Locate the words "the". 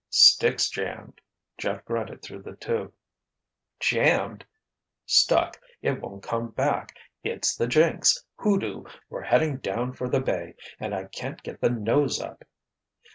2.41-2.55, 7.55-7.67, 10.09-10.19, 11.61-11.69